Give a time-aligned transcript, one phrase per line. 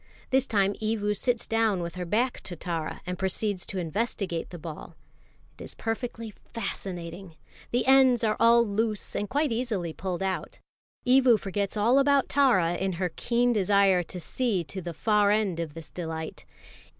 [0.31, 4.57] This time Evu sits down with her back to Tara, and proceeds to investigate the
[4.57, 4.95] ball.
[5.59, 7.35] It is perfectly fascinating.
[7.69, 10.57] The ends are all loose and quite easily pulled out.
[11.05, 15.59] Evu forgets all about Tara in her keen desire to see to the far end
[15.59, 16.45] of this delight.